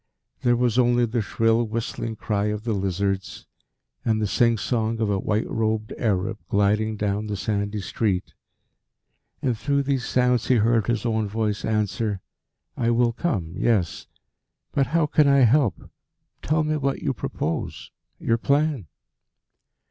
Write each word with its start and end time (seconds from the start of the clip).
There 0.41 0.55
was 0.55 0.79
only 0.79 1.05
the 1.05 1.21
shrill 1.21 1.61
whistling 1.63 2.15
cry 2.15 2.45
of 2.45 2.63
the 2.63 2.73
lizards, 2.73 3.45
and 4.03 4.19
the 4.19 4.25
sing 4.25 4.57
song 4.57 4.99
of 4.99 5.11
a 5.11 5.19
white 5.19 5.47
robed 5.47 5.93
Arab 5.95 6.39
gliding 6.49 6.97
down 6.97 7.27
the 7.27 7.37
sandy 7.37 7.81
street. 7.81 8.33
And 9.43 9.55
through 9.55 9.83
these 9.83 10.03
sounds 10.03 10.47
he 10.47 10.55
heard 10.55 10.87
his 10.87 11.05
own 11.05 11.27
voice 11.29 11.63
answer: 11.63 12.19
"I 12.75 12.89
will 12.89 13.13
come 13.13 13.53
yes. 13.55 14.07
But 14.71 14.87
how 14.87 15.05
can 15.05 15.27
I 15.27 15.41
help? 15.41 15.91
Tell 16.41 16.63
me 16.63 16.77
what 16.77 17.03
you 17.03 17.13
propose 17.13 17.91
your 18.19 18.39
plan?" 18.39 18.87